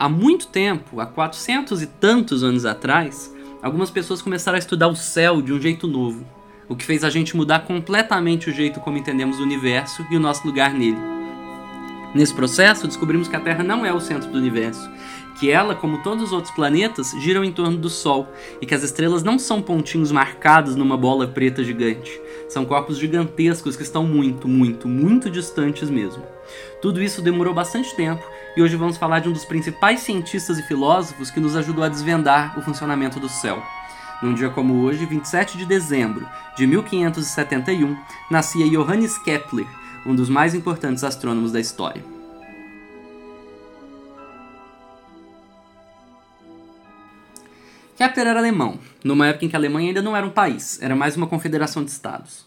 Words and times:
Há 0.00 0.08
muito 0.08 0.46
tempo, 0.46 0.98
há 0.98 1.04
400 1.04 1.82
e 1.82 1.86
tantos 1.86 2.42
anos 2.42 2.64
atrás, 2.64 3.30
algumas 3.62 3.90
pessoas 3.90 4.22
começaram 4.22 4.56
a 4.56 4.58
estudar 4.58 4.88
o 4.88 4.96
céu 4.96 5.42
de 5.42 5.52
um 5.52 5.60
jeito 5.60 5.86
novo, 5.86 6.26
o 6.70 6.74
que 6.74 6.86
fez 6.86 7.04
a 7.04 7.10
gente 7.10 7.36
mudar 7.36 7.66
completamente 7.66 8.48
o 8.48 8.52
jeito 8.52 8.80
como 8.80 8.96
entendemos 8.96 9.38
o 9.38 9.42
universo 9.42 10.02
e 10.10 10.16
o 10.16 10.20
nosso 10.20 10.46
lugar 10.46 10.72
nele. 10.72 11.19
Nesse 12.14 12.34
processo, 12.34 12.88
descobrimos 12.88 13.28
que 13.28 13.36
a 13.36 13.40
Terra 13.40 13.62
não 13.62 13.86
é 13.86 13.92
o 13.92 14.00
centro 14.00 14.30
do 14.30 14.38
universo, 14.38 14.90
que 15.38 15.50
ela, 15.50 15.74
como 15.74 16.02
todos 16.02 16.24
os 16.24 16.32
outros 16.32 16.52
planetas, 16.52 17.12
giram 17.20 17.44
em 17.44 17.52
torno 17.52 17.78
do 17.78 17.88
Sol 17.88 18.28
e 18.60 18.66
que 18.66 18.74
as 18.74 18.82
estrelas 18.82 19.22
não 19.22 19.38
são 19.38 19.62
pontinhos 19.62 20.10
marcados 20.10 20.74
numa 20.74 20.96
bola 20.96 21.26
preta 21.26 21.62
gigante. 21.62 22.20
São 22.48 22.64
corpos 22.64 22.98
gigantescos 22.98 23.76
que 23.76 23.82
estão 23.82 24.04
muito, 24.04 24.48
muito, 24.48 24.88
muito 24.88 25.30
distantes 25.30 25.88
mesmo. 25.88 26.22
Tudo 26.82 27.00
isso 27.00 27.22
demorou 27.22 27.54
bastante 27.54 27.94
tempo 27.94 28.22
e 28.56 28.62
hoje 28.62 28.74
vamos 28.74 28.96
falar 28.96 29.20
de 29.20 29.28
um 29.28 29.32
dos 29.32 29.44
principais 29.44 30.00
cientistas 30.00 30.58
e 30.58 30.62
filósofos 30.64 31.30
que 31.30 31.38
nos 31.38 31.54
ajudou 31.54 31.84
a 31.84 31.88
desvendar 31.88 32.58
o 32.58 32.62
funcionamento 32.62 33.20
do 33.20 33.28
céu. 33.28 33.62
Num 34.20 34.34
dia 34.34 34.50
como 34.50 34.82
hoje, 34.82 35.06
27 35.06 35.56
de 35.56 35.64
dezembro 35.64 36.28
de 36.56 36.66
1571, 36.66 37.96
nascia 38.30 38.68
Johannes 38.68 39.16
Kepler, 39.16 39.66
um 40.06 40.14
dos 40.14 40.28
mais 40.28 40.54
importantes 40.54 41.04
astrônomos 41.04 41.52
da 41.52 41.60
história. 41.60 42.02
Kepler 47.96 48.28
era 48.28 48.38
alemão, 48.38 48.78
numa 49.04 49.26
época 49.26 49.44
em 49.44 49.48
que 49.48 49.56
a 49.56 49.58
Alemanha 49.58 49.88
ainda 49.88 50.00
não 50.00 50.16
era 50.16 50.26
um 50.26 50.30
país, 50.30 50.80
era 50.80 50.96
mais 50.96 51.18
uma 51.18 51.26
confederação 51.26 51.84
de 51.84 51.90
estados. 51.90 52.46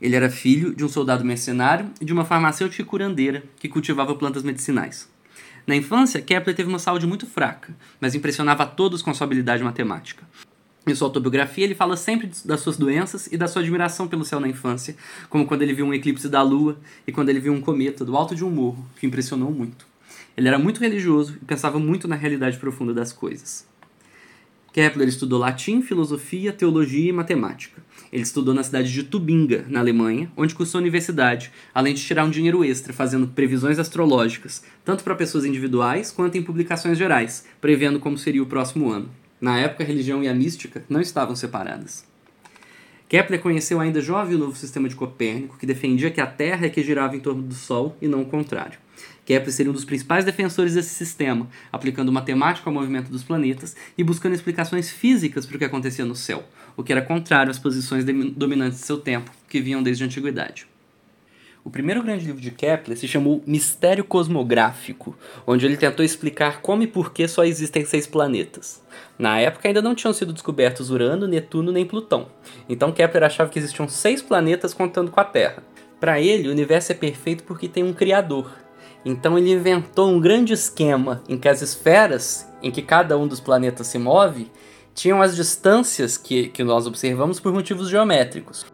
Ele 0.00 0.14
era 0.14 0.30
filho 0.30 0.74
de 0.74 0.84
um 0.84 0.88
soldado 0.88 1.24
mercenário 1.24 1.90
e 2.00 2.04
de 2.04 2.12
uma 2.12 2.24
farmacêutica 2.24 2.84
curandeira 2.84 3.42
que 3.58 3.68
cultivava 3.68 4.14
plantas 4.14 4.44
medicinais. 4.44 5.10
Na 5.66 5.74
infância, 5.74 6.20
Kepler 6.20 6.54
teve 6.54 6.68
uma 6.68 6.78
saúde 6.78 7.06
muito 7.06 7.26
fraca, 7.26 7.74
mas 8.00 8.14
impressionava 8.14 8.62
a 8.62 8.66
todos 8.66 9.02
com 9.02 9.12
sua 9.12 9.24
habilidade 9.24 9.62
matemática. 9.62 10.24
Em 10.84 10.94
sua 10.96 11.06
autobiografia, 11.06 11.64
ele 11.64 11.76
fala 11.76 11.96
sempre 11.96 12.28
das 12.44 12.60
suas 12.60 12.76
doenças 12.76 13.28
e 13.28 13.36
da 13.36 13.46
sua 13.46 13.62
admiração 13.62 14.08
pelo 14.08 14.24
céu 14.24 14.40
na 14.40 14.48
infância, 14.48 14.96
como 15.28 15.46
quando 15.46 15.62
ele 15.62 15.72
viu 15.72 15.86
um 15.86 15.94
eclipse 15.94 16.28
da 16.28 16.42
lua 16.42 16.76
e 17.06 17.12
quando 17.12 17.28
ele 17.28 17.38
viu 17.38 17.52
um 17.52 17.60
cometa 17.60 18.04
do 18.04 18.16
alto 18.16 18.34
de 18.34 18.44
um 18.44 18.50
morro, 18.50 18.84
que 18.98 19.06
impressionou 19.06 19.52
muito. 19.52 19.86
Ele 20.36 20.48
era 20.48 20.58
muito 20.58 20.80
religioso 20.80 21.36
e 21.40 21.44
pensava 21.44 21.78
muito 21.78 22.08
na 22.08 22.16
realidade 22.16 22.58
profunda 22.58 22.92
das 22.92 23.12
coisas. 23.12 23.64
Kepler 24.72 25.06
estudou 25.06 25.38
latim, 25.38 25.82
filosofia, 25.82 26.52
teologia 26.52 27.10
e 27.10 27.12
matemática. 27.12 27.82
Ele 28.10 28.22
estudou 28.22 28.54
na 28.54 28.64
cidade 28.64 28.90
de 28.90 29.02
Tubinga, 29.02 29.66
na 29.68 29.80
Alemanha, 29.80 30.32
onde 30.36 30.54
cursou 30.54 30.78
a 30.78 30.82
universidade, 30.82 31.52
além 31.74 31.94
de 31.94 32.02
tirar 32.02 32.24
um 32.24 32.30
dinheiro 32.30 32.64
extra 32.64 32.92
fazendo 32.92 33.28
previsões 33.28 33.78
astrológicas, 33.78 34.64
tanto 34.84 35.04
para 35.04 35.14
pessoas 35.14 35.44
individuais 35.44 36.10
quanto 36.10 36.38
em 36.38 36.42
publicações 36.42 36.98
gerais, 36.98 37.46
prevendo 37.60 38.00
como 38.00 38.18
seria 38.18 38.42
o 38.42 38.46
próximo 38.46 38.90
ano. 38.90 39.21
Na 39.42 39.58
época, 39.58 39.82
a 39.82 39.86
religião 39.86 40.22
e 40.22 40.28
a 40.28 40.34
mística 40.34 40.84
não 40.88 41.00
estavam 41.00 41.34
separadas. 41.34 42.06
Kepler 43.08 43.40
conheceu 43.40 43.80
ainda 43.80 44.00
jovem 44.00 44.36
o 44.36 44.38
novo 44.38 44.56
sistema 44.56 44.88
de 44.88 44.94
Copérnico, 44.94 45.58
que 45.58 45.66
defendia 45.66 46.12
que 46.12 46.20
a 46.20 46.26
Terra 46.28 46.66
é 46.66 46.70
que 46.70 46.80
girava 46.80 47.16
em 47.16 47.20
torno 47.20 47.42
do 47.42 47.52
Sol 47.52 47.96
e 48.00 48.06
não 48.06 48.22
o 48.22 48.24
contrário. 48.24 48.78
Kepler 49.24 49.52
seria 49.52 49.70
um 49.70 49.74
dos 49.74 49.84
principais 49.84 50.24
defensores 50.24 50.74
desse 50.74 50.90
sistema, 50.90 51.48
aplicando 51.72 52.12
matemática 52.12 52.70
ao 52.70 52.72
movimento 52.72 53.10
dos 53.10 53.24
planetas 53.24 53.74
e 53.98 54.04
buscando 54.04 54.36
explicações 54.36 54.90
físicas 54.90 55.44
para 55.44 55.56
o 55.56 55.58
que 55.58 55.64
acontecia 55.64 56.04
no 56.04 56.14
céu, 56.14 56.44
o 56.76 56.84
que 56.84 56.92
era 56.92 57.02
contrário 57.02 57.50
às 57.50 57.58
posições 57.58 58.04
dominantes 58.04 58.78
de 58.78 58.86
seu 58.86 58.98
tempo, 58.98 59.32
que 59.48 59.60
vinham 59.60 59.82
desde 59.82 60.04
a 60.04 60.06
antiguidade. 60.06 60.71
O 61.64 61.70
primeiro 61.70 62.02
grande 62.02 62.26
livro 62.26 62.40
de 62.40 62.50
Kepler 62.50 62.98
se 62.98 63.06
chamou 63.06 63.40
Mistério 63.46 64.02
Cosmográfico, 64.02 65.16
onde 65.46 65.64
ele 65.64 65.76
tentou 65.76 66.04
explicar 66.04 66.60
como 66.60 66.82
e 66.82 66.88
por 66.88 67.12
que 67.12 67.28
só 67.28 67.44
existem 67.44 67.84
seis 67.84 68.04
planetas. 68.04 68.82
Na 69.16 69.38
época 69.38 69.68
ainda 69.68 69.80
não 69.80 69.94
tinham 69.94 70.12
sido 70.12 70.32
descobertos 70.32 70.90
Urano, 70.90 71.28
Netuno 71.28 71.70
nem 71.70 71.86
Plutão, 71.86 72.26
então 72.68 72.90
Kepler 72.90 73.22
achava 73.22 73.48
que 73.48 73.60
existiam 73.60 73.88
seis 73.88 74.20
planetas 74.20 74.74
contando 74.74 75.12
com 75.12 75.20
a 75.20 75.24
Terra. 75.24 75.62
Para 76.00 76.20
ele, 76.20 76.48
o 76.48 76.50
universo 76.50 76.90
é 76.90 76.96
perfeito 76.96 77.44
porque 77.44 77.68
tem 77.68 77.84
um 77.84 77.92
Criador. 77.92 78.50
Então 79.04 79.38
ele 79.38 79.52
inventou 79.52 80.10
um 80.10 80.20
grande 80.20 80.52
esquema 80.52 81.22
em 81.28 81.38
que 81.38 81.48
as 81.48 81.62
esferas 81.62 82.48
em 82.60 82.72
que 82.72 82.82
cada 82.82 83.16
um 83.16 83.28
dos 83.28 83.38
planetas 83.38 83.86
se 83.86 83.98
move 83.98 84.50
tinham 84.94 85.22
as 85.22 85.36
distâncias 85.36 86.16
que, 86.16 86.48
que 86.48 86.64
nós 86.64 86.88
observamos 86.88 87.38
por 87.38 87.52
motivos 87.52 87.88
geométricos. 87.88 88.66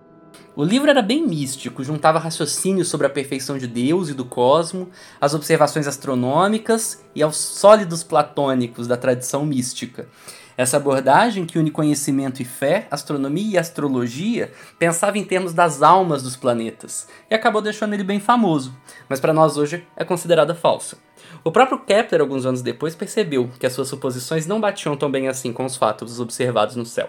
O 0.59 0.65
livro 0.65 0.91
era 0.91 1.01
bem 1.01 1.25
místico, 1.25 1.85
juntava 1.85 2.19
raciocínios 2.19 2.89
sobre 2.89 3.07
a 3.07 3.11
perfeição 3.11 3.57
de 3.57 3.69
Deus 3.69 4.09
e 4.09 4.13
do 4.13 4.25
cosmo, 4.25 4.91
as 5.21 5.33
observações 5.33 5.87
astronômicas 5.87 7.01
e 7.15 7.23
aos 7.23 7.37
sólidos 7.37 8.03
platônicos 8.03 8.89
da 8.89 8.97
tradição 8.97 9.47
mística. 9.47 10.09
Essa 10.57 10.77
abordagem, 10.77 11.47
que 11.47 11.61
une 11.61 11.71
conhecimento 11.71 12.43
e 12.43 12.45
fé, 12.45 12.89
astronomia 12.91 13.55
e 13.55 13.57
astrologia, 13.57 14.51
pensava 14.81 15.17
em 15.17 15.25
termos 15.25 15.53
das 15.53 15.81
almas 15.81 16.25
dos 16.25 16.35
planetas 16.35 17.07
e 17.31 17.37
acabou 17.37 17.63
deixando 17.63 17.95
ele 17.95 18.03
bem 18.03 18.19
famoso, 18.19 18.75
mas 19.09 19.21
para 19.21 19.33
nós 19.33 19.57
hoje 19.57 19.87
é 19.97 20.05
considerada 20.05 20.57
falsa. 20.57 20.99
O 21.45 21.53
próprio 21.53 21.79
Kepler, 21.79 22.21
alguns 22.21 22.45
anos 22.45 22.63
depois, 22.63 22.97
percebeu 22.97 23.49
que 23.61 23.67
as 23.67 23.75
suas 23.75 23.87
suposições 23.87 24.45
não 24.45 24.61
batiam 24.61 24.97
tão 24.97 25.09
bem 25.09 25.29
assim 25.29 25.53
com 25.53 25.65
os 25.65 25.77
fatos 25.77 26.19
observados 26.19 26.75
no 26.75 26.85
céu. 26.85 27.09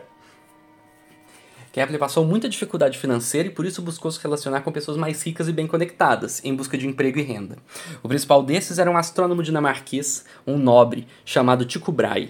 Kepler 1.72 2.00
passou 2.00 2.25
muita 2.25 2.50
dificuldade 2.50 2.97
financeira 2.97 3.47
e 3.47 3.52
por 3.52 3.66
isso 3.66 3.81
buscou 3.81 4.12
se 4.12 4.22
relacionar 4.22 4.62
com 4.62 4.72
pessoas 4.72 4.97
mais 4.97 5.22
ricas 5.22 5.47
e 5.47 5.53
bem 5.53 5.68
conectadas, 5.68 6.44
em 6.44 6.56
busca 6.56 6.78
de 6.78 6.88
emprego 6.88 7.19
e 7.19 7.22
renda. 7.22 7.57
O 8.02 8.07
principal 8.07 8.41
desses 8.41 8.80
era 8.80 8.90
um 8.90 8.97
astrônomo 8.97 9.44
dinamarquês, 9.44 10.25
um 10.47 10.58
nobre, 10.58 11.08
chamado 11.24 11.66
Tycho 11.66 11.91
Brahe. 11.91 12.29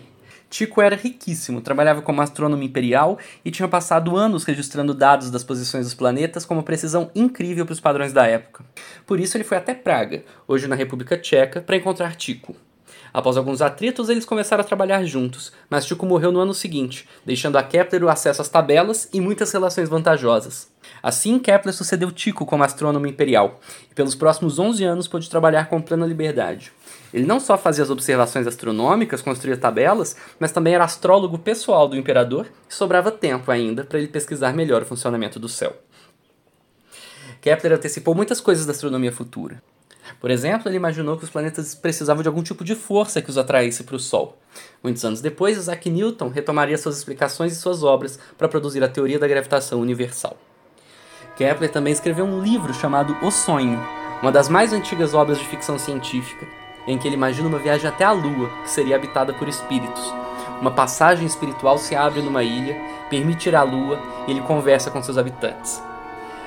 Tycho 0.50 0.82
era 0.82 0.96
riquíssimo, 0.96 1.62
trabalhava 1.62 2.02
como 2.02 2.22
astrônomo 2.22 2.64
imperial 2.64 3.20
e 3.46 3.52
tinha 3.52 3.68
passado 3.68 4.18
anos 4.18 4.44
registrando 4.44 4.94
dados 4.94 5.30
das 5.30 5.44
posições 5.44 5.86
dos 5.86 5.94
planetas 5.94 6.44
com 6.44 6.56
uma 6.56 6.64
precisão 6.64 7.12
incrível 7.14 7.66
para 7.66 7.74
os 7.74 7.80
padrões 7.80 8.12
da 8.12 8.26
época. 8.26 8.66
Por 9.06 9.20
isso 9.20 9.38
ele 9.38 9.44
foi 9.44 9.58
até 9.58 9.76
Praga, 9.76 10.24
hoje 10.48 10.68
na 10.68 10.76
República 10.76 11.18
Tcheca, 11.18 11.62
para 11.62 11.78
encontrar 11.78 12.16
Tycho. 12.16 12.56
Após 13.14 13.38
alguns 13.38 13.62
atritos, 13.62 14.10
eles 14.10 14.26
começaram 14.26 14.62
a 14.62 14.68
trabalhar 14.68 15.04
juntos, 15.04 15.52
mas 15.70 15.86
Tycho 15.86 16.06
morreu 16.06 16.32
no 16.32 16.40
ano 16.40 16.54
seguinte, 16.54 17.08
deixando 17.26 17.58
a 17.58 17.64
Kepler 17.64 18.04
o 18.04 18.10
acesso 18.10 18.42
às 18.42 18.50
tabelas 18.50 19.10
e 19.14 19.20
muitas 19.20 19.52
relações 19.52 19.90
vantajosas. 19.90 20.70
Assim, 21.02 21.40
Kepler 21.40 21.74
sucedeu 21.74 22.12
Tycho 22.12 22.46
como 22.46 22.64
astrônomo 22.64 23.08
imperial, 23.08 23.60
e 23.90 23.96
pelos 23.96 24.16
próximos 24.16 24.60
11 24.60 24.84
anos 24.84 25.08
pôde 25.08 25.30
trabalhar 25.30 25.70
com 25.70 25.82
plena 25.82 26.06
liberdade. 26.06 26.72
Ele 27.14 27.26
não 27.26 27.40
só 27.40 27.58
fazia 27.58 27.84
as 27.84 27.90
observações 27.90 28.46
astronômicas, 28.46 29.22
construía 29.22 29.58
tabelas, 29.58 30.16
mas 30.40 30.52
também 30.52 30.76
era 30.76 30.84
astrólogo 30.84 31.40
pessoal 31.40 31.88
do 31.88 31.98
imperador 31.98 32.46
e 32.70 32.74
sobrava 32.74 33.12
tempo 33.12 33.52
ainda 33.52 33.84
para 33.84 33.98
ele 33.98 34.08
pesquisar 34.08 34.54
melhor 34.54 34.84
o 34.84 34.86
funcionamento 34.86 35.40
do 35.40 35.50
céu. 35.50 35.76
Kepler 37.42 37.74
antecipou 37.74 38.14
muitas 38.14 38.42
coisas 38.42 38.66
da 38.66 38.74
astronomia 38.74 39.12
futura. 39.12 39.62
Por 40.20 40.30
exemplo, 40.30 40.68
ele 40.68 40.76
imaginou 40.76 41.18
que 41.18 41.24
os 41.24 41.30
planetas 41.30 41.74
precisavam 41.74 42.22
de 42.22 42.28
algum 42.28 42.44
tipo 42.44 42.64
de 42.64 42.76
força 42.76 43.22
que 43.22 43.30
os 43.30 43.38
atraísse 43.38 43.84
para 43.84 43.96
o 43.96 44.00
Sol. 44.00 44.38
Muitos 44.84 45.04
anos 45.06 45.22
depois, 45.22 45.58
Isaac 45.58 45.90
Newton 45.90 46.28
retomaria 46.28 46.78
suas 46.78 46.98
explicações 46.98 47.54
e 47.54 47.56
suas 47.56 47.84
obras 47.84 48.20
para 48.38 48.50
produzir 48.50 48.84
a 48.84 48.90
teoria 48.90 49.18
da 49.18 49.28
gravitação 49.28 49.80
universal. 49.80 50.38
Kepler 51.38 51.72
também 51.72 51.94
escreveu 51.94 52.26
um 52.26 52.42
livro 52.42 52.74
chamado 52.74 53.16
O 53.22 53.32
Sonho, 53.32 53.80
uma 54.22 54.32
das 54.32 54.50
mais 54.50 54.74
antigas 54.74 55.14
obras 55.14 55.38
de 55.40 55.48
ficção 55.48 55.80
científica, 55.80 56.46
em 56.86 56.98
que 56.98 57.08
ele 57.08 57.16
imagina 57.16 57.48
uma 57.48 57.60
viagem 57.60 57.88
até 57.88 58.04
a 58.04 58.12
Lua, 58.12 58.50
que 58.64 58.70
seria 58.70 58.98
habitada 58.98 59.34
por 59.34 59.48
espíritos. 59.48 60.14
Uma 60.60 60.72
passagem 60.72 61.26
espiritual 61.26 61.78
se 61.78 61.96
abre 61.96 62.22
numa 62.22 62.44
ilha, 62.44 62.76
permite 63.10 63.48
ir 63.48 63.56
à 63.56 63.64
Lua 63.64 63.98
e 64.28 64.32
ele 64.32 64.42
conversa 64.42 64.92
com 64.92 65.02
seus 65.02 65.18
habitantes. 65.18 65.82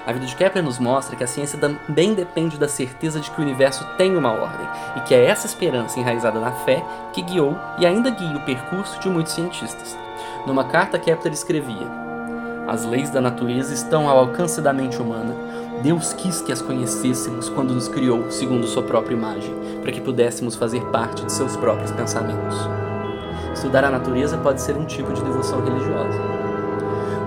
A 0.04 0.12
vida 0.12 0.26
de 0.26 0.34
Kepler 0.34 0.64
nos 0.64 0.80
mostra 0.80 1.14
que 1.14 1.22
a 1.22 1.28
ciência 1.28 1.58
também 1.58 2.12
depende 2.12 2.58
da 2.58 2.66
certeza 2.68 3.20
de 3.20 3.30
que 3.30 3.38
o 3.38 3.42
universo 3.42 3.86
tem 3.96 4.16
uma 4.16 4.32
ordem, 4.32 4.66
e 4.96 5.00
que 5.00 5.14
é 5.14 5.24
essa 5.24 5.46
esperança 5.46 6.00
enraizada 6.00 6.40
na 6.40 6.50
fé 6.50 6.84
que 7.12 7.22
guiou 7.22 7.56
e 7.78 7.86
ainda 7.86 8.10
guia 8.10 8.36
o 8.36 8.44
percurso 8.44 8.98
de 8.98 9.08
muitos 9.08 9.32
cientistas. 9.32 9.96
Numa 10.44 10.64
carta, 10.64 10.98
Kepler 10.98 11.32
escrevia: 11.32 11.86
As 12.66 12.84
leis 12.84 13.10
da 13.10 13.20
natureza 13.20 13.72
estão 13.72 14.08
ao 14.08 14.18
alcance 14.18 14.60
da 14.60 14.72
mente 14.72 15.00
humana. 15.00 15.34
Deus 15.82 16.12
quis 16.12 16.40
que 16.40 16.52
as 16.52 16.62
conhecêssemos 16.62 17.48
quando 17.48 17.74
nos 17.74 17.88
criou 17.88 18.30
segundo 18.30 18.66
sua 18.66 18.82
própria 18.82 19.14
imagem, 19.14 19.54
para 19.82 19.92
que 19.92 20.00
pudéssemos 20.00 20.56
fazer 20.56 20.84
parte 20.86 21.24
de 21.24 21.32
seus 21.32 21.56
próprios 21.56 21.92
pensamentos. 21.92 22.56
Estudar 23.54 23.84
a 23.84 23.90
natureza 23.90 24.36
pode 24.38 24.60
ser 24.60 24.76
um 24.76 24.84
tipo 24.84 25.12
de 25.12 25.22
devoção 25.22 25.62
religiosa. 25.64 26.51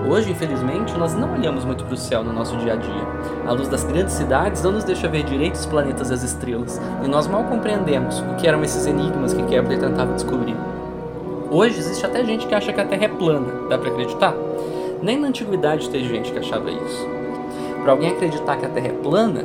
Hoje, 0.08 0.30
infelizmente, 0.30 0.96
nós 0.96 1.14
não 1.14 1.32
olhamos 1.32 1.64
muito 1.64 1.84
para 1.84 1.94
o 1.94 1.96
céu 1.96 2.22
no 2.22 2.32
nosso 2.32 2.56
dia 2.58 2.74
a 2.74 2.76
dia. 2.76 3.02
A 3.44 3.50
luz 3.50 3.66
das 3.68 3.82
grandes 3.82 4.14
cidades 4.14 4.62
não 4.62 4.70
nos 4.70 4.84
deixa 4.84 5.08
ver 5.08 5.24
direito 5.24 5.56
os 5.56 5.66
planetas 5.66 6.10
e 6.10 6.14
as 6.14 6.22
estrelas, 6.22 6.80
e 7.04 7.08
nós 7.08 7.26
mal 7.26 7.42
compreendemos 7.42 8.20
o 8.20 8.36
que 8.36 8.46
eram 8.46 8.62
esses 8.62 8.86
enigmas 8.86 9.34
que 9.34 9.42
Kepler 9.42 9.80
tentava 9.80 10.14
descobrir. 10.14 10.54
Hoje 11.50 11.80
existe 11.80 12.06
até 12.06 12.24
gente 12.24 12.46
que 12.46 12.54
acha 12.54 12.72
que 12.72 12.80
a 12.80 12.84
Terra 12.84 13.06
é 13.06 13.08
plana, 13.08 13.48
dá 13.68 13.76
para 13.76 13.90
acreditar? 13.90 14.32
Nem 15.02 15.18
na 15.18 15.26
antiguidade 15.26 15.90
teve 15.90 16.08
gente 16.08 16.30
que 16.30 16.38
achava 16.38 16.70
isso. 16.70 17.06
Para 17.82 17.90
alguém 17.90 18.10
acreditar 18.10 18.56
que 18.58 18.66
a 18.66 18.68
Terra 18.68 18.86
é 18.86 18.92
plana, 18.92 19.44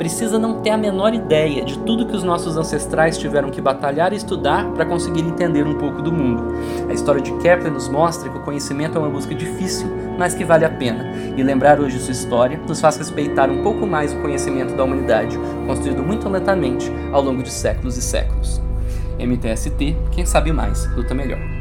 precisa 0.00 0.38
não 0.38 0.62
ter 0.62 0.70
a 0.70 0.78
menor 0.78 1.12
ideia 1.12 1.62
de 1.62 1.78
tudo 1.80 2.06
que 2.06 2.16
os 2.16 2.22
nossos 2.22 2.56
ancestrais 2.56 3.18
tiveram 3.18 3.50
que 3.50 3.60
batalhar 3.60 4.14
e 4.14 4.16
estudar 4.16 4.64
para 4.72 4.86
conseguir 4.86 5.20
entender 5.20 5.66
um 5.66 5.76
pouco 5.76 6.00
do 6.00 6.10
mundo. 6.10 6.54
A 6.88 6.94
história 6.94 7.20
de 7.20 7.30
Kepler 7.32 7.70
nos 7.70 7.86
mostra 7.86 8.30
que 8.30 8.38
o 8.38 8.40
conhecimento 8.40 8.96
é 8.96 8.98
uma 8.98 9.10
busca 9.10 9.34
difícil, 9.34 9.86
mas 10.18 10.32
que 10.32 10.42
vale 10.42 10.64
a 10.64 10.70
pena. 10.70 11.04
E 11.36 11.42
lembrar 11.42 11.78
hoje 11.78 11.98
sua 11.98 12.12
história 12.12 12.58
nos 12.66 12.80
faz 12.80 12.96
respeitar 12.96 13.50
um 13.50 13.62
pouco 13.62 13.86
mais 13.86 14.14
o 14.14 14.22
conhecimento 14.22 14.74
da 14.74 14.84
humanidade, 14.84 15.38
construído 15.66 16.02
muito 16.02 16.26
lentamente 16.30 16.90
ao 17.12 17.20
longo 17.20 17.42
de 17.42 17.50
séculos 17.50 17.98
e 17.98 18.00
séculos. 18.00 18.58
MTST, 19.18 19.98
quem 20.12 20.24
sabe 20.24 20.50
mais, 20.50 20.90
luta 20.96 21.12
melhor. 21.12 21.59